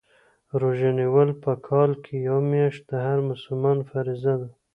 روژه 0.59 0.91
نیول 0.99 1.29
په 1.43 1.51
کال 1.67 1.91
کي 2.03 2.15
یوه 2.27 2.43
میاشت 2.51 2.81
د 2.91 2.93
هر 3.05 3.19
مسلمان 3.29 3.77
فریضه 3.89 4.33
ده 4.41 4.49